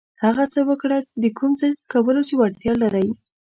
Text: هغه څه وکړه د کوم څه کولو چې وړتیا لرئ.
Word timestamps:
هغه 0.23 0.43
څه 0.53 0.59
وکړه 0.69 0.97
د 1.23 1.25
کوم 1.37 1.51
څه 1.59 1.65
کولو 1.91 2.21
چې 2.27 2.33
وړتیا 2.39 2.73
لرئ. 2.83 3.07